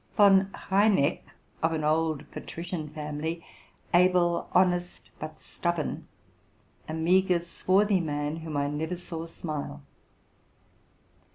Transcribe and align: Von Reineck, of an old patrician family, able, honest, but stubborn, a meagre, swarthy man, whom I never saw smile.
Von 0.17 0.49
Reineck, 0.71 1.21
of 1.61 1.73
an 1.73 1.83
old 1.83 2.31
patrician 2.31 2.89
family, 2.89 3.45
able, 3.93 4.49
honest, 4.51 5.11
but 5.19 5.39
stubborn, 5.39 6.07
a 6.89 6.93
meagre, 6.95 7.39
swarthy 7.43 7.99
man, 7.99 8.37
whom 8.37 8.57
I 8.57 8.67
never 8.67 8.97
saw 8.97 9.27
smile. 9.27 9.83